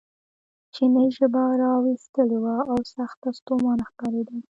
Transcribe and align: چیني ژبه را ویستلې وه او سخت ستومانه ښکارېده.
چیني 0.73 1.05
ژبه 1.17 1.43
را 1.61 1.71
ویستلې 1.83 2.37
وه 2.43 2.57
او 2.71 2.77
سخت 2.93 3.19
ستومانه 3.37 3.83
ښکارېده. 3.89 4.35